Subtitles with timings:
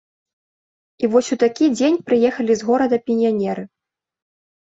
[1.05, 3.63] І вось у такі дзень прыехалі з горада піянеры.